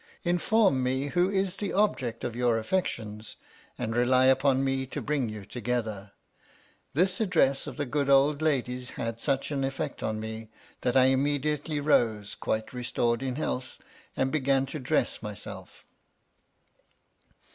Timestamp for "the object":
1.57-2.23